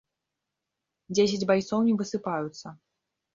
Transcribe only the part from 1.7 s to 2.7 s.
не высыпаюцца.